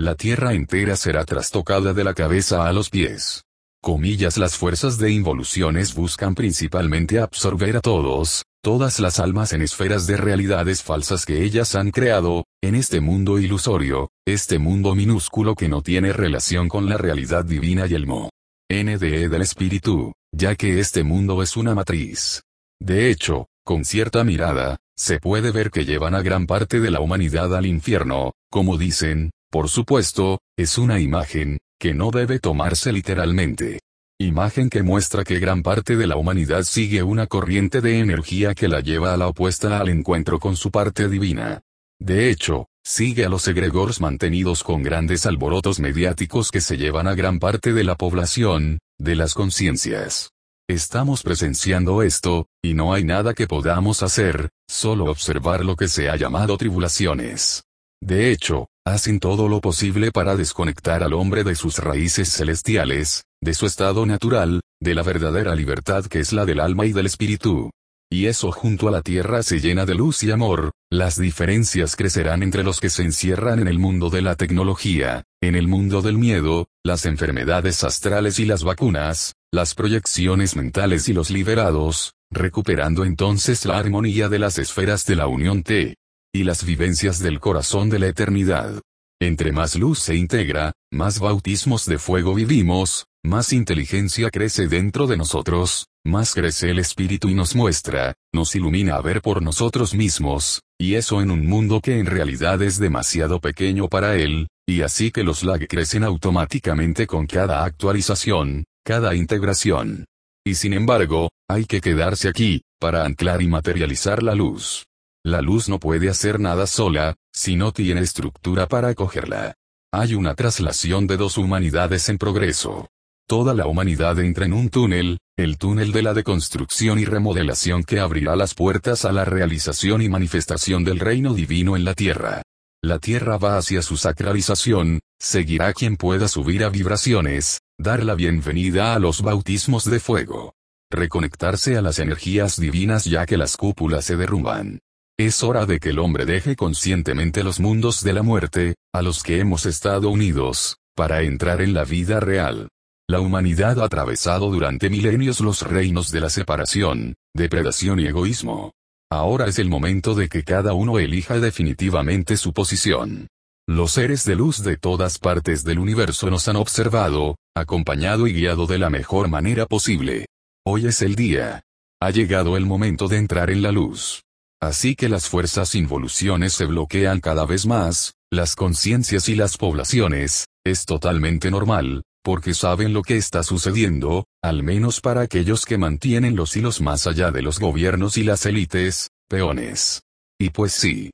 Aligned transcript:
La 0.00 0.14
tierra 0.14 0.54
entera 0.54 0.96
será 0.96 1.26
trastocada 1.26 1.92
de 1.92 2.04
la 2.04 2.14
cabeza 2.14 2.66
a 2.66 2.72
los 2.72 2.88
pies. 2.88 3.44
Comillas 3.82 4.38
Las 4.38 4.56
fuerzas 4.56 4.96
de 4.96 5.10
involuciones 5.10 5.94
buscan 5.94 6.34
principalmente 6.34 7.18
absorber 7.18 7.76
a 7.76 7.80
todos, 7.82 8.46
todas 8.62 8.98
las 8.98 9.20
almas 9.20 9.52
en 9.52 9.60
esferas 9.60 10.06
de 10.06 10.16
realidades 10.16 10.82
falsas 10.82 11.26
que 11.26 11.44
ellas 11.44 11.74
han 11.74 11.90
creado, 11.90 12.46
en 12.62 12.76
este 12.76 13.00
mundo 13.00 13.38
ilusorio, 13.38 14.08
este 14.26 14.58
mundo 14.58 14.94
minúsculo 14.94 15.54
que 15.54 15.68
no 15.68 15.82
tiene 15.82 16.14
relación 16.14 16.70
con 16.70 16.88
la 16.88 16.96
realidad 16.96 17.44
divina 17.44 17.86
y 17.86 17.92
el 17.92 18.06
mo. 18.06 18.30
NDE 18.70 19.28
del 19.28 19.42
espíritu, 19.42 20.14
ya 20.32 20.54
que 20.54 20.80
este 20.80 21.04
mundo 21.04 21.42
es 21.42 21.58
una 21.58 21.74
matriz. 21.74 22.40
De 22.80 23.10
hecho, 23.10 23.48
con 23.66 23.84
cierta 23.84 24.24
mirada, 24.24 24.78
se 24.96 25.18
puede 25.18 25.50
ver 25.50 25.70
que 25.70 25.84
llevan 25.84 26.14
a 26.14 26.22
gran 26.22 26.46
parte 26.46 26.80
de 26.80 26.90
la 26.90 27.00
humanidad 27.00 27.54
al 27.54 27.66
infierno, 27.66 28.32
como 28.50 28.78
dicen, 28.78 29.30
por 29.50 29.68
supuesto, 29.68 30.40
es 30.56 30.78
una 30.78 31.00
imagen, 31.00 31.58
que 31.78 31.92
no 31.92 32.10
debe 32.10 32.38
tomarse 32.38 32.92
literalmente. 32.92 33.80
Imagen 34.18 34.70
que 34.70 34.82
muestra 34.82 35.24
que 35.24 35.40
gran 35.40 35.62
parte 35.62 35.96
de 35.96 36.06
la 36.06 36.16
humanidad 36.16 36.62
sigue 36.62 37.02
una 37.02 37.26
corriente 37.26 37.80
de 37.80 37.98
energía 37.98 38.54
que 38.54 38.68
la 38.68 38.80
lleva 38.80 39.14
a 39.14 39.16
la 39.16 39.28
opuesta 39.28 39.80
al 39.80 39.88
encuentro 39.88 40.38
con 40.38 40.56
su 40.56 40.70
parte 40.70 41.08
divina. 41.08 41.62
De 41.98 42.30
hecho, 42.30 42.68
sigue 42.84 43.24
a 43.24 43.28
los 43.28 43.48
egregores 43.48 44.00
mantenidos 44.00 44.62
con 44.62 44.82
grandes 44.82 45.26
alborotos 45.26 45.80
mediáticos 45.80 46.50
que 46.50 46.60
se 46.60 46.76
llevan 46.76 47.08
a 47.08 47.14
gran 47.14 47.38
parte 47.38 47.72
de 47.72 47.82
la 47.82 47.96
población, 47.96 48.78
de 48.98 49.16
las 49.16 49.34
conciencias. 49.34 50.30
Estamos 50.68 51.22
presenciando 51.22 52.02
esto, 52.02 52.46
y 52.62 52.74
no 52.74 52.92
hay 52.92 53.04
nada 53.04 53.34
que 53.34 53.48
podamos 53.48 54.02
hacer, 54.04 54.50
solo 54.68 55.06
observar 55.06 55.64
lo 55.64 55.74
que 55.74 55.88
se 55.88 56.08
ha 56.08 56.16
llamado 56.16 56.56
tribulaciones. 56.58 57.64
De 58.00 58.30
hecho, 58.30 58.68
hacen 58.84 59.20
todo 59.20 59.48
lo 59.48 59.60
posible 59.60 60.10
para 60.10 60.36
desconectar 60.36 61.02
al 61.02 61.12
hombre 61.12 61.44
de 61.44 61.54
sus 61.54 61.78
raíces 61.78 62.32
celestiales, 62.32 63.24
de 63.40 63.54
su 63.54 63.66
estado 63.66 64.06
natural, 64.06 64.60
de 64.80 64.94
la 64.94 65.02
verdadera 65.02 65.54
libertad 65.54 66.06
que 66.06 66.20
es 66.20 66.32
la 66.32 66.46
del 66.46 66.60
alma 66.60 66.86
y 66.86 66.92
del 66.92 67.06
espíritu. 67.06 67.70
Y 68.12 68.26
eso 68.26 68.50
junto 68.50 68.88
a 68.88 68.90
la 68.90 69.02
tierra 69.02 69.42
se 69.44 69.60
llena 69.60 69.86
de 69.86 69.94
luz 69.94 70.24
y 70.24 70.30
amor, 70.32 70.72
las 70.90 71.16
diferencias 71.16 71.94
crecerán 71.94 72.42
entre 72.42 72.64
los 72.64 72.80
que 72.80 72.90
se 72.90 73.02
encierran 73.02 73.60
en 73.60 73.68
el 73.68 73.78
mundo 73.78 74.10
de 74.10 74.22
la 74.22 74.34
tecnología, 74.34 75.22
en 75.40 75.54
el 75.54 75.68
mundo 75.68 76.02
del 76.02 76.18
miedo, 76.18 76.66
las 76.82 77.06
enfermedades 77.06 77.84
astrales 77.84 78.40
y 78.40 78.46
las 78.46 78.64
vacunas, 78.64 79.34
las 79.52 79.76
proyecciones 79.76 80.56
mentales 80.56 81.08
y 81.08 81.12
los 81.12 81.30
liberados, 81.30 82.14
recuperando 82.32 83.04
entonces 83.04 83.64
la 83.64 83.78
armonía 83.78 84.28
de 84.28 84.40
las 84.40 84.58
esferas 84.58 85.06
de 85.06 85.14
la 85.14 85.28
unión 85.28 85.62
T 85.62 85.99
y 86.32 86.44
las 86.44 86.64
vivencias 86.64 87.18
del 87.18 87.40
corazón 87.40 87.90
de 87.90 87.98
la 87.98 88.08
eternidad. 88.08 88.80
Entre 89.20 89.52
más 89.52 89.76
luz 89.76 89.98
se 89.98 90.14
integra, 90.14 90.72
más 90.92 91.18
bautismos 91.18 91.84
de 91.86 91.98
fuego 91.98 92.34
vivimos, 92.34 93.06
más 93.22 93.52
inteligencia 93.52 94.30
crece 94.30 94.66
dentro 94.66 95.06
de 95.06 95.16
nosotros, 95.16 95.88
más 96.06 96.32
crece 96.32 96.70
el 96.70 96.78
espíritu 96.78 97.28
y 97.28 97.34
nos 97.34 97.54
muestra, 97.54 98.14
nos 98.32 98.54
ilumina 98.54 98.94
a 98.94 99.02
ver 99.02 99.20
por 99.20 99.42
nosotros 99.42 99.94
mismos, 99.94 100.62
y 100.80 100.94
eso 100.94 101.20
en 101.20 101.30
un 101.30 101.46
mundo 101.46 101.80
que 101.82 101.98
en 101.98 102.06
realidad 102.06 102.62
es 102.62 102.78
demasiado 102.78 103.40
pequeño 103.40 103.88
para 103.88 104.16
él, 104.16 104.48
y 104.66 104.80
así 104.80 105.10
que 105.10 105.24
los 105.24 105.42
lag 105.42 105.66
crecen 105.68 106.04
automáticamente 106.04 107.06
con 107.06 107.26
cada 107.26 107.64
actualización, 107.64 108.64
cada 108.84 109.14
integración. 109.14 110.06
Y 110.46 110.54
sin 110.54 110.72
embargo, 110.72 111.28
hay 111.48 111.66
que 111.66 111.82
quedarse 111.82 112.28
aquí, 112.28 112.62
para 112.80 113.04
anclar 113.04 113.42
y 113.42 113.48
materializar 113.48 114.22
la 114.22 114.34
luz. 114.34 114.86
La 115.24 115.42
luz 115.42 115.68
no 115.68 115.78
puede 115.78 116.08
hacer 116.08 116.40
nada 116.40 116.66
sola, 116.66 117.14
si 117.30 117.54
no 117.54 117.72
tiene 117.72 118.00
estructura 118.00 118.66
para 118.66 118.88
acogerla. 118.88 119.54
Hay 119.92 120.14
una 120.14 120.34
traslación 120.34 121.06
de 121.06 121.18
dos 121.18 121.36
humanidades 121.36 122.08
en 122.08 122.16
progreso. 122.16 122.88
Toda 123.28 123.52
la 123.52 123.66
humanidad 123.66 124.18
entra 124.18 124.46
en 124.46 124.54
un 124.54 124.70
túnel, 124.70 125.18
el 125.36 125.58
túnel 125.58 125.92
de 125.92 126.02
la 126.02 126.14
deconstrucción 126.14 126.98
y 126.98 127.04
remodelación 127.04 127.84
que 127.84 128.00
abrirá 128.00 128.34
las 128.34 128.54
puertas 128.54 129.04
a 129.04 129.12
la 129.12 129.26
realización 129.26 130.00
y 130.00 130.08
manifestación 130.08 130.84
del 130.84 130.98
reino 130.98 131.34
divino 131.34 131.76
en 131.76 131.84
la 131.84 131.92
tierra. 131.94 132.42
La 132.82 132.98
tierra 132.98 133.36
va 133.36 133.58
hacia 133.58 133.82
su 133.82 133.98
sacralización, 133.98 135.00
seguirá 135.20 135.74
quien 135.74 135.98
pueda 135.98 136.28
subir 136.28 136.64
a 136.64 136.70
vibraciones, 136.70 137.60
dar 137.78 138.04
la 138.04 138.14
bienvenida 138.14 138.94
a 138.94 138.98
los 138.98 139.20
bautismos 139.20 139.84
de 139.84 140.00
fuego. 140.00 140.54
Reconectarse 140.90 141.76
a 141.76 141.82
las 141.82 141.98
energías 141.98 142.58
divinas 142.58 143.04
ya 143.04 143.26
que 143.26 143.36
las 143.36 143.58
cúpulas 143.58 144.06
se 144.06 144.16
derrumban. 144.16 144.80
Es 145.20 145.42
hora 145.42 145.66
de 145.66 145.80
que 145.80 145.90
el 145.90 145.98
hombre 145.98 146.24
deje 146.24 146.56
conscientemente 146.56 147.44
los 147.44 147.60
mundos 147.60 148.02
de 148.02 148.14
la 148.14 148.22
muerte, 148.22 148.76
a 148.90 149.02
los 149.02 149.22
que 149.22 149.38
hemos 149.38 149.66
estado 149.66 150.08
unidos, 150.08 150.78
para 150.96 151.20
entrar 151.20 151.60
en 151.60 151.74
la 151.74 151.84
vida 151.84 152.20
real. 152.20 152.68
La 153.06 153.20
humanidad 153.20 153.80
ha 153.80 153.84
atravesado 153.84 154.50
durante 154.50 154.88
milenios 154.88 155.40
los 155.40 155.60
reinos 155.60 156.10
de 156.10 156.20
la 156.20 156.30
separación, 156.30 157.16
depredación 157.36 158.00
y 158.00 158.06
egoísmo. 158.06 158.72
Ahora 159.12 159.46
es 159.46 159.58
el 159.58 159.68
momento 159.68 160.14
de 160.14 160.30
que 160.30 160.42
cada 160.42 160.72
uno 160.72 160.98
elija 160.98 161.38
definitivamente 161.38 162.38
su 162.38 162.54
posición. 162.54 163.28
Los 163.68 163.92
seres 163.92 164.24
de 164.24 164.36
luz 164.36 164.62
de 164.62 164.78
todas 164.78 165.18
partes 165.18 165.64
del 165.64 165.80
universo 165.80 166.30
nos 166.30 166.48
han 166.48 166.56
observado, 166.56 167.36
acompañado 167.54 168.26
y 168.26 168.32
guiado 168.32 168.66
de 168.66 168.78
la 168.78 168.88
mejor 168.88 169.28
manera 169.28 169.66
posible. 169.66 170.24
Hoy 170.64 170.86
es 170.86 171.02
el 171.02 171.14
día. 171.14 171.60
Ha 172.00 172.08
llegado 172.08 172.56
el 172.56 172.64
momento 172.64 173.06
de 173.06 173.18
entrar 173.18 173.50
en 173.50 173.60
la 173.60 173.70
luz. 173.70 174.22
Así 174.62 174.94
que 174.94 175.08
las 175.08 175.28
fuerzas 175.28 175.74
involuciones 175.74 176.52
se 176.52 176.66
bloquean 176.66 177.20
cada 177.20 177.46
vez 177.46 177.64
más, 177.64 178.14
las 178.30 178.56
conciencias 178.56 179.28
y 179.28 179.34
las 179.34 179.56
poblaciones, 179.56 180.48
es 180.64 180.84
totalmente 180.84 181.50
normal, 181.50 182.02
porque 182.22 182.52
saben 182.52 182.92
lo 182.92 183.02
que 183.02 183.16
está 183.16 183.42
sucediendo, 183.42 184.26
al 184.42 184.62
menos 184.62 185.00
para 185.00 185.22
aquellos 185.22 185.64
que 185.64 185.78
mantienen 185.78 186.36
los 186.36 186.54
hilos 186.56 186.82
más 186.82 187.06
allá 187.06 187.30
de 187.30 187.40
los 187.40 187.58
gobiernos 187.58 188.18
y 188.18 188.24
las 188.24 188.44
élites, 188.44 189.08
peones. 189.28 190.02
Y 190.38 190.50
pues 190.50 190.72
sí. 190.72 191.10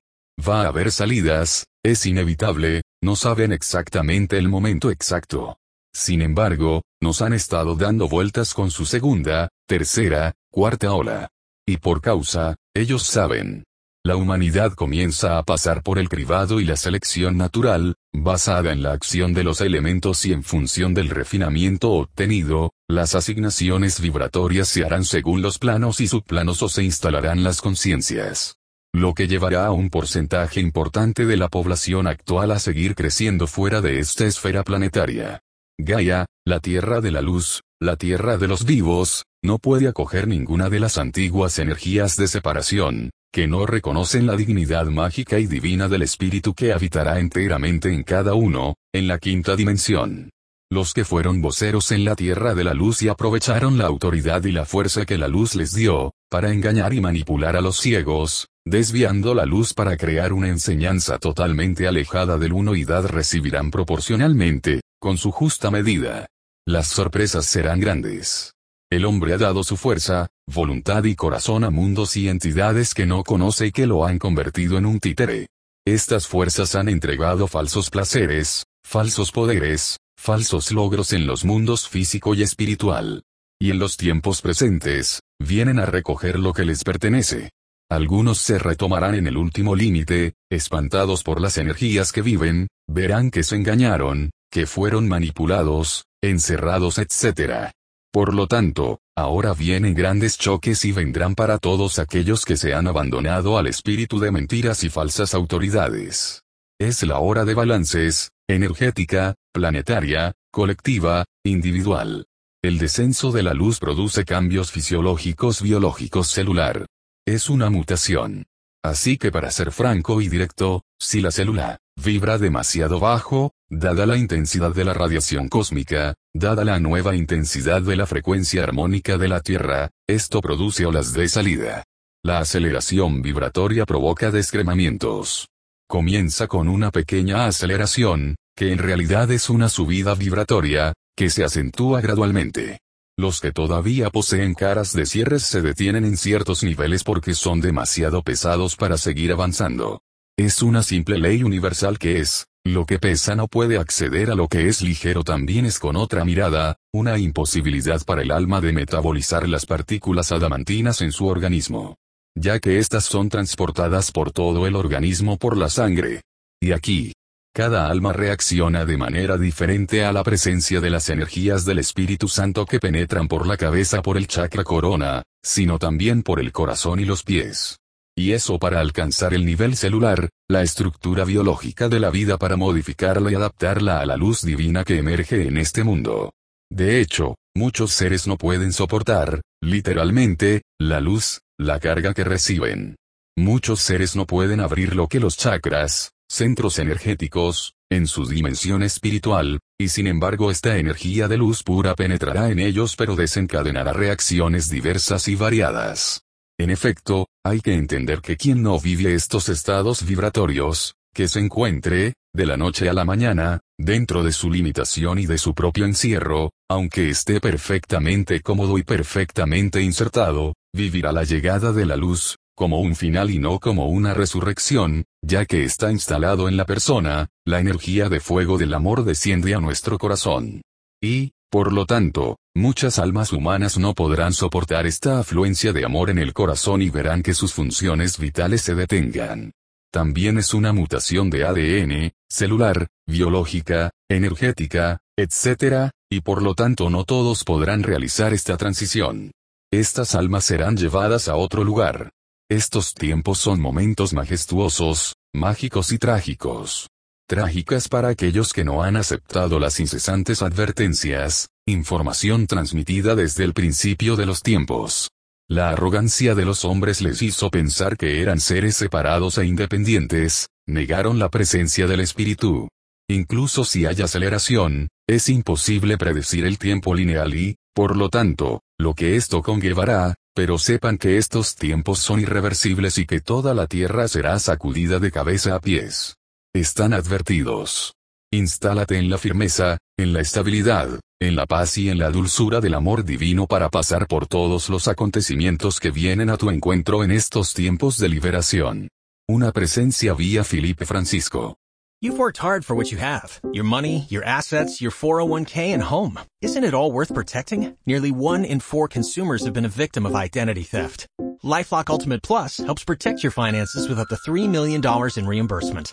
Va 0.47 0.63
a 0.63 0.69
haber 0.69 0.93
salidas, 0.93 1.67
es 1.85 2.05
inevitable, 2.05 2.83
no 3.03 3.17
saben 3.17 3.53
exactamente 3.53 4.37
el 4.37 4.49
momento 4.49 4.91
exacto. 4.91 5.57
Sin 5.95 6.21
embargo, 6.21 6.83
nos 7.01 7.23
han 7.23 7.33
estado 7.33 7.75
dando 7.77 8.09
vueltas 8.09 8.53
con 8.53 8.71
su 8.71 8.85
segunda, 8.85 9.49
tercera, 9.67 10.35
cuarta 10.51 10.93
ola. 10.93 11.29
Y 11.67 11.79
por 11.79 12.01
causa, 12.01 12.57
ellos 12.81 13.03
saben. 13.03 13.65
La 14.05 14.15
humanidad 14.15 14.75
comienza 14.75 15.37
a 15.37 15.43
pasar 15.43 15.83
por 15.83 15.99
el 15.99 16.09
cribado 16.09 16.61
y 16.61 16.65
la 16.65 16.77
selección 16.77 17.37
natural, 17.37 17.97
basada 18.13 18.73
en 18.73 18.83
la 18.83 18.93
acción 18.93 19.35
de 19.35 19.43
los 19.43 19.61
elementos 19.61 20.25
y 20.27 20.33
en 20.33 20.45
función 20.45 20.95
del 20.95 21.09
refinamiento 21.09 21.91
obtenido, 21.91 22.73
las 22.89 23.17
asignaciones 23.17 24.01
vibratorias 24.01 24.69
se 24.69 24.85
harán 24.85 25.05
según 25.05 25.43
los 25.43 25.59
planos 25.59 26.01
y 26.01 26.07
subplanos 26.07 26.63
o 26.63 26.69
se 26.69 26.85
instalarán 26.85 27.43
las 27.43 27.61
conciencias. 27.61 28.59
Lo 28.95 29.13
que 29.13 29.27
llevará 29.27 29.67
a 29.67 29.73
un 29.73 29.91
porcentaje 29.91 30.61
importante 30.61 31.27
de 31.27 31.37
la 31.37 31.49
población 31.49 32.07
actual 32.07 32.53
a 32.53 32.61
seguir 32.61 32.95
creciendo 32.95 33.49
fuera 33.49 33.81
de 33.81 33.99
esta 33.99 34.25
esfera 34.25 34.63
planetaria. 34.63 35.41
Gaia, 35.79 36.27
la 36.47 36.61
Tierra 36.61 37.01
de 37.01 37.11
la 37.11 37.23
Luz, 37.23 37.63
la 37.81 37.97
Tierra 37.97 38.39
de 38.39 38.49
los 38.49 38.65
vivos, 38.65 39.25
no 39.43 39.59
puede 39.59 39.87
acoger 39.87 40.29
ninguna 40.29 40.71
de 40.71 40.81
las 40.81 40.97
antiguas 40.97 41.59
energías 41.59 42.17
de 42.17 42.27
separación, 42.27 43.11
que 43.31 43.47
no 43.47 43.67
reconocen 43.67 44.27
la 44.27 44.35
dignidad 44.35 44.87
mágica 44.87 45.39
y 45.39 45.47
divina 45.47 45.87
del 45.87 46.01
espíritu 46.01 46.55
que 46.55 46.73
habitará 46.73 47.19
enteramente 47.21 47.93
en 47.93 48.03
cada 48.03 48.33
uno, 48.33 48.77
en 48.95 49.09
la 49.09 49.19
quinta 49.19 49.57
dimensión. 49.57 50.31
Los 50.71 50.95
que 50.95 51.05
fueron 51.05 51.43
voceros 51.43 51.93
en 51.93 52.07
la 52.07 52.17
tierra 52.17 52.55
de 52.55 52.65
la 52.65 52.73
luz 52.73 53.03
y 53.03 53.09
aprovecharon 53.09 53.77
la 53.77 53.85
autoridad 53.85 54.43
y 54.45 54.53
la 54.53 54.65
fuerza 54.65 55.05
que 55.05 55.19
la 55.19 55.29
luz 55.29 55.55
les 55.55 55.75
dio, 55.75 56.15
para 56.31 56.53
engañar 56.53 56.95
y 56.95 57.03
manipular 57.03 57.57
a 57.57 57.61
los 57.61 57.77
ciegos, 57.77 58.49
desviando 58.65 59.35
la 59.35 59.45
luz 59.45 59.75
para 59.75 59.99
crear 59.99 60.33
una 60.33 60.49
enseñanza 60.49 61.19
totalmente 61.19 61.87
alejada 61.87 62.39
del 62.39 62.55
unoidad 62.55 63.05
recibirán 63.07 63.71
proporcionalmente, 63.71 64.81
con 64.99 65.19
su 65.19 65.31
justa 65.31 65.71
medida. 65.71 66.27
Las 66.69 66.89
sorpresas 66.89 67.47
serán 67.47 67.79
grandes. 67.79 68.55
El 68.91 69.05
hombre 69.05 69.33
ha 69.33 69.39
dado 69.39 69.63
su 69.63 69.77
fuerza, 69.77 70.27
voluntad 70.49 71.05
y 71.05 71.15
corazón 71.15 71.63
a 71.63 71.71
mundos 71.71 72.17
y 72.17 72.29
entidades 72.29 72.93
que 72.93 73.07
no 73.07 73.23
conoce 73.23 73.69
y 73.69 73.73
que 73.73 73.87
lo 73.87 74.05
han 74.05 74.19
convertido 74.19 74.77
en 74.77 74.85
un 74.85 74.99
títere. 74.99 75.47
Estas 75.87 76.27
fuerzas 76.27 76.75
han 76.75 76.89
entregado 76.89 77.47
falsos 77.47 77.89
placeres, 77.89 78.65
falsos 78.85 79.31
poderes, 79.31 79.99
falsos 80.19 80.73
logros 80.73 81.13
en 81.13 81.29
los 81.29 81.45
mundos 81.45 81.89
físico 81.89 82.35
y 82.35 82.43
espiritual. 82.43 83.23
Y 83.61 83.71
en 83.71 83.79
los 83.79 83.97
tiempos 83.97 84.43
presentes, 84.43 85.21
vienen 85.39 85.79
a 85.79 85.87
recoger 85.87 86.37
lo 86.41 86.53
que 86.53 86.65
les 86.65 86.83
pertenece. 86.83 87.51
Algunos 87.89 88.39
se 88.39 88.59
retomarán 88.59 89.15
en 89.15 89.29
el 89.29 89.37
último 89.37 89.77
límite, 89.77 90.35
espantados 90.51 91.23
por 91.23 91.41
las 91.41 91.59
energías 91.59 92.11
que 92.11 92.23
viven, 92.23 92.67
verán 92.89 93.31
que 93.31 93.45
se 93.45 93.55
engañaron, 93.55 94.31
que 94.51 94.67
fueron 94.67 95.09
manipulados, 95.09 96.07
encerrados, 96.23 96.99
etc. 96.99 97.71
Por 98.13 98.35
lo 98.35 98.47
tanto, 98.47 99.01
ahora 99.17 99.53
vienen 99.53 99.95
grandes 99.95 100.39
choques 100.39 100.85
y 100.85 100.93
vendrán 100.93 101.35
para 101.35 101.59
todos 101.59 101.99
aquellos 101.99 102.45
que 102.45 102.57
se 102.57 102.75
han 102.75 102.87
abandonado 102.87 103.59
al 103.59 103.67
espíritu 103.67 104.19
de 104.19 104.31
mentiras 104.31 104.85
y 104.85 104.89
falsas 104.89 105.35
autoridades. 105.35 106.43
Es 106.79 107.03
la 107.03 107.19
hora 107.19 107.45
de 107.45 107.55
balances, 107.55 108.31
energética, 108.49 109.35
planetaria, 109.53 110.35
colectiva, 110.51 111.25
individual. 111.45 112.27
El 112.63 112.79
descenso 112.79 113.33
de 113.33 113.43
la 113.43 113.55
luz 113.55 113.79
produce 113.79 114.25
cambios 114.25 114.73
fisiológicos 114.73 115.63
biológicos 115.63 116.29
celular. 116.29 116.87
Es 117.27 117.49
una 117.49 117.71
mutación. 117.71 118.47
Así 118.83 119.19
que 119.19 119.33
para 119.33 119.51
ser 119.51 119.73
franco 119.73 120.21
y 120.21 120.29
directo, 120.29 120.85
si 120.99 121.21
la 121.21 121.31
célula 121.31 121.79
vibra 121.97 122.39
demasiado 122.39 123.01
bajo, 123.01 123.53
dada 123.69 124.07
la 124.07 124.17
intensidad 124.17 124.75
de 124.75 124.85
la 124.85 124.95
radiación 124.95 125.49
cósmica, 125.49 126.15
dada 126.35 126.65
la 126.65 126.79
nueva 126.79 127.17
intensidad 127.17 127.83
de 127.83 127.97
la 127.97 128.07
frecuencia 128.07 128.63
armónica 128.63 129.19
de 129.19 129.29
la 129.29 129.41
Tierra, 129.41 129.91
esto 130.07 130.41
produce 130.41 130.87
olas 130.87 131.13
de 131.13 131.29
salida. 131.29 131.85
La 132.23 132.39
aceleración 132.39 133.23
vibratoria 133.23 133.87
provoca 133.87 134.31
descremamientos. 134.31 135.49
Comienza 135.89 136.47
con 136.49 136.69
una 136.69 136.91
pequeña 136.91 137.47
aceleración, 137.47 138.37
que 138.57 138.73
en 138.73 138.79
realidad 138.79 139.31
es 139.31 139.51
una 139.51 139.69
subida 139.69 140.15
vibratoria, 140.15 140.93
que 141.17 141.31
se 141.31 141.45
acentúa 141.45 142.01
gradualmente. 142.01 142.79
Los 143.19 143.41
que 143.41 143.53
todavía 143.53 144.11
poseen 144.11 144.55
caras 144.55 144.93
de 144.93 145.07
cierres 145.07 145.43
se 145.43 145.63
detienen 145.63 146.05
en 146.05 146.17
ciertos 146.17 146.63
niveles 146.63 147.03
porque 147.03 147.35
son 147.35 147.61
demasiado 147.61 148.23
pesados 148.23 148.77
para 148.77 148.99
seguir 148.99 149.33
avanzando. 149.33 150.01
Es 150.39 150.63
una 150.63 150.83
simple 150.83 151.19
ley 151.19 151.43
universal 151.43 151.99
que 151.99 152.21
es, 152.21 152.47
lo 152.73 152.87
que 152.87 152.99
pesa 152.99 153.37
no 153.37 153.49
puede 153.49 153.79
acceder 153.79 154.31
a 154.31 154.35
lo 154.35 154.49
que 154.49 154.69
es 154.69 154.83
ligero 154.83 155.23
también 155.23 155.67
es 155.67 155.79
con 155.79 155.97
otra 155.97 156.25
mirada, 156.25 156.79
una 156.93 157.19
imposibilidad 157.19 158.05
para 158.05 158.23
el 158.23 158.31
alma 158.31 158.61
de 158.61 158.73
metabolizar 158.73 159.49
las 159.49 159.67
partículas 159.67 160.33
adamantinas 160.33 161.01
en 161.01 161.13
su 161.13 161.27
organismo. 161.27 161.97
Ya 162.35 162.59
que 162.59 162.79
éstas 162.79 163.05
son 163.05 163.29
transportadas 163.29 164.13
por 164.13 164.33
todo 164.33 164.67
el 164.67 164.77
organismo 164.77 165.39
por 165.39 165.57
la 165.57 165.71
sangre. 165.71 166.23
Y 166.61 166.73
aquí, 166.73 167.13
cada 167.55 167.89
alma 167.89 168.13
reacciona 168.13 168.85
de 168.85 168.97
manera 168.97 169.39
diferente 169.39 170.05
a 170.05 170.13
la 170.13 170.23
presencia 170.23 170.81
de 170.81 170.91
las 170.91 171.09
energías 171.09 171.65
del 171.65 171.79
Espíritu 171.79 172.29
Santo 172.29 172.67
que 172.67 172.81
penetran 172.81 173.29
por 173.29 173.47
la 173.47 173.57
cabeza 173.57 174.03
por 174.03 174.17
el 174.17 174.27
chakra 174.27 174.65
corona, 174.65 175.23
sino 175.43 175.79
también 175.79 176.23
por 176.23 176.41
el 176.41 176.53
corazón 176.53 177.01
y 177.01 177.05
los 177.05 177.23
pies. 177.23 177.79
Y 178.19 178.33
eso 178.33 178.59
para 178.59 178.81
alcanzar 178.81 179.35
el 179.35 179.45
nivel 179.45 179.77
celular, 179.77 180.31
la 180.49 180.63
estructura 180.63 181.25
biológica 181.25 181.91
de 181.91 182.01
la 182.01 182.11
vida 182.11 182.39
para 182.39 182.57
modificarla 182.57 183.31
y 183.31 183.35
adaptarla 183.35 184.01
a 184.01 184.07
la 184.07 184.17
luz 184.17 184.41
divina 184.43 184.85
que 184.85 184.99
emerge 184.99 185.47
en 185.47 185.59
este 185.59 185.85
mundo. 185.85 186.33
De 186.71 187.01
hecho, 187.01 187.37
muchos 187.55 187.93
seres 187.93 188.27
no 188.27 188.39
pueden 188.39 188.73
soportar, 188.73 189.43
literalmente, 189.63 190.63
la 190.81 191.01
luz, 191.01 191.43
la 191.59 191.79
carga 191.79 192.15
que 192.15 192.25
reciben. 192.25 192.97
Muchos 193.37 193.81
seres 193.81 194.17
no 194.17 194.27
pueden 194.27 194.61
abrir 194.61 194.97
lo 194.97 195.09
que 195.09 195.21
los 195.21 195.37
chakras, 195.37 196.13
centros 196.27 196.79
energéticos, 196.79 197.75
en 197.91 198.07
su 198.07 198.27
dimensión 198.27 198.83
espiritual, 198.83 199.61
y 199.79 199.89
sin 199.89 200.07
embargo 200.07 200.51
esta 200.51 200.79
energía 200.79 201.29
de 201.29 201.37
luz 201.37 201.63
pura 201.63 201.95
penetrará 201.95 202.51
en 202.51 202.61
ellos 202.61 202.97
pero 202.97 203.15
desencadenará 203.15 203.93
reacciones 203.93 204.71
diversas 204.71 205.29
y 205.29 205.37
variadas. 205.37 206.26
En 206.59 206.71
efecto, 206.71 207.29
hay 207.45 207.61
que 207.61 207.75
entender 207.75 208.23
que 208.23 208.39
quien 208.39 208.63
no 208.63 208.81
vive 208.81 209.15
estos 209.15 209.51
estados 209.51 210.07
vibratorios, 210.07 210.95
que 211.15 211.29
se 211.29 211.41
encuentre, 211.41 212.15
de 212.35 212.47
la 212.47 212.57
noche 212.57 212.89
a 212.89 212.95
la 212.95 213.05
mañana, 213.05 213.61
dentro 213.79 214.23
de 214.23 214.33
su 214.33 214.51
limitación 214.51 215.19
y 215.19 215.27
de 215.27 215.37
su 215.37 215.55
propio 215.55 215.85
encierro, 215.85 216.53
aunque 216.69 217.11
esté 217.11 217.41
perfectamente 217.41 218.41
cómodo 218.41 218.79
y 218.79 218.85
perfectamente 218.85 219.83
insertado, 219.83 220.55
vivirá 220.75 221.13
la 221.13 221.25
llegada 221.25 221.73
de 221.73 221.85
la 221.85 221.97
luz, 221.97 222.37
como 222.55 222.81
un 222.81 222.97
final 222.97 223.31
y 223.31 223.39
no 223.39 223.61
como 223.61 223.89
una 223.89 224.15
resurrección, 224.15 225.05
ya 225.23 225.45
que 225.45 225.65
está 225.65 225.93
instalado 225.93 226.49
en 226.49 226.57
la 226.57 226.65
persona, 226.65 227.29
la 227.45 227.61
energía 227.61 228.09
de 228.09 228.21
fuego 228.21 228.57
del 228.57 228.73
amor 228.73 229.05
desciende 229.05 229.55
a 229.55 229.61
nuestro 229.61 229.99
corazón. 229.99 230.63
Y, 231.03 231.33
por 231.51 231.73
lo 231.73 231.85
tanto, 231.85 232.39
muchas 232.57 232.99
almas 232.99 233.33
humanas 233.33 233.79
no 233.79 233.95
podrán 233.95 234.33
soportar 234.33 234.87
esta 234.87 235.21
afluencia 235.21 235.73
de 235.73 235.85
amor 235.85 236.11
en 236.11 236.19
el 236.19 236.33
corazón 236.33 236.83
y 236.83 236.91
verán 236.91 237.23
que 237.23 237.35
sus 237.35 237.53
funciones 237.53 238.19
vitales 238.19 238.63
se 238.63 238.75
detengan. 238.75 239.53
También 239.93 240.39
es 240.39 240.55
una 240.55 240.73
mutación 240.73 241.31
de 241.31 241.45
ADN, 241.45 242.13
celular, 242.29 242.89
biológica, 243.07 243.91
energética, 244.09 244.99
etc., 245.17 245.91
y 246.11 246.21
por 246.21 246.43
lo 246.43 246.55
tanto 246.55 246.91
no 246.91 247.05
todos 247.05 247.45
podrán 247.45 247.83
realizar 247.83 248.33
esta 248.33 248.57
transición. 248.57 249.33
Estas 249.73 250.15
almas 250.15 250.45
serán 250.45 250.77
llevadas 250.77 251.29
a 251.29 251.37
otro 251.37 251.65
lugar, 251.65 252.11
estos 252.49 252.95
tiempos 252.95 253.39
son 253.39 253.61
momentos 253.61 254.13
majestuosos, 254.13 255.17
mágicos 255.35 255.91
y 255.91 255.99
trágicos. 255.99 256.89
Trágicas 257.29 257.89
para 257.89 258.07
aquellos 258.07 258.53
que 258.53 258.65
no 258.65 258.85
han 258.85 258.97
aceptado 258.97 259.59
las 259.59 259.81
incesantes 259.81 260.43
advertencias, 260.43 261.49
información 261.69 262.47
transmitida 262.47 263.17
desde 263.17 263.43
el 263.43 263.53
principio 263.53 264.15
de 264.15 264.25
los 264.25 264.43
tiempos. 264.43 265.11
La 265.49 265.71
arrogancia 265.71 266.37
de 266.37 266.45
los 266.45 266.65
hombres 266.65 267.03
les 267.03 267.23
hizo 267.23 267.51
pensar 267.51 267.97
que 267.97 268.23
eran 268.23 268.39
seres 268.39 268.77
separados 268.77 269.39
e 269.39 269.47
independientes, 269.47 270.47
negaron 270.65 271.19
la 271.19 271.29
presencia 271.29 271.89
del 271.89 272.01
espíritu. 272.01 272.69
Incluso 273.09 273.65
si 273.65 273.85
hay 273.85 274.01
aceleración, 274.01 274.89
es 275.09 275.29
imposible 275.29 275.99
predecir 275.99 276.47
el 276.47 276.59
tiempo 276.59 276.95
lineal 276.95 277.35
y, 277.35 277.57
por 277.75 277.97
lo 277.97 278.11
tanto, 278.11 278.63
lo 278.79 278.95
que 278.95 279.17
esto 279.17 279.43
conllevará, 279.43 280.15
pero 280.37 280.59
sepan 280.59 280.99
que 280.99 281.17
estos 281.17 281.57
tiempos 281.57 281.99
son 281.99 282.21
irreversibles 282.21 282.97
y 282.99 283.07
que 283.07 283.21
toda 283.21 283.55
la 283.55 283.67
tierra 283.67 284.07
será 284.07 284.39
sacudida 284.39 285.01
de 285.01 285.11
cabeza 285.11 285.57
a 285.57 285.61
pies. 285.61 286.15
Están 286.55 286.93
advertidos. 286.93 287.95
Instálate 288.33 288.99
en 288.99 289.09
la 289.09 289.19
firmeza, 289.19 289.79
en 289.97 290.13
la 290.13 290.21
estabilidad, 290.21 291.01
en 291.21 291.35
la 291.35 291.47
paz 291.47 291.79
y 291.79 291.89
en 291.89 291.99
la 291.99 292.11
dulzura 292.11 292.61
del 292.61 292.75
amor 292.75 293.05
divino 293.05 293.47
para 293.47 293.71
pasar 293.71 294.07
por 294.07 294.27
todos 294.27 294.69
los 294.69 294.87
acontecimientos 294.87 295.81
que 295.81 295.91
vienen 295.91 296.29
a 296.29 296.37
tu 296.37 296.51
encuentro 296.51 297.05
en 297.05 297.11
estos 297.11 297.55
tiempos 297.55 297.99
de 297.99 298.09
liberación. 298.09 298.89
Una 299.29 299.51
presencia 299.51 300.13
vía 300.13 300.45
Felipe 300.45 300.85
Francisco. 300.85 301.57
You've 302.03 302.19
worked 302.19 302.37
hard 302.37 302.63
for 302.65 302.77
what 302.77 302.93
you 302.93 302.99
have 302.99 303.41
your 303.55 303.65
money, 303.65 304.05
your 304.11 304.23
assets, 304.25 304.83
your 304.83 304.91
401k, 304.91 305.73
and 305.73 305.83
home. 305.83 306.21
Isn't 306.43 306.65
it 306.65 306.75
all 306.75 306.93
worth 306.93 307.15
protecting? 307.15 307.77
Nearly 307.87 308.13
one 308.13 308.45
in 308.45 308.61
four 308.61 308.87
consumers 308.87 309.45
have 309.47 309.55
been 309.55 309.65
a 309.65 309.71
victim 309.71 310.05
of 310.05 310.15
identity 310.15 310.63
theft. 310.63 311.07
Lifelock 311.43 311.89
Ultimate 311.89 312.23
Plus 312.23 312.59
helps 312.59 312.85
protect 312.85 313.23
your 313.23 313.33
finances 313.33 313.89
with 313.89 313.99
up 313.99 314.09
to 314.09 314.17
$3 314.17 314.49
million 314.49 314.83
in 315.17 315.27
reimbursement. 315.27 315.93